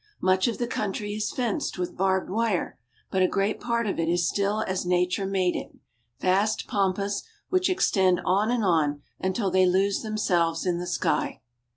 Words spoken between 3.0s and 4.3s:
but a great part of it is